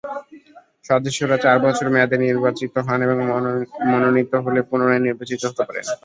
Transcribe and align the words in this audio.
সদস্যরা 0.85 1.37
চার 1.45 1.57
বছরের 1.63 1.93
মেয়াদে 1.93 2.17
নির্বাচিত 2.19 2.73
হন 2.85 2.99
এবং 3.05 3.17
মনোনীত 3.91 4.33
হলে 4.45 4.59
পুনরায় 4.69 5.03
নির্বাচিত 5.05 5.39
হতে 5.43 5.63
পারেন। 5.67 5.85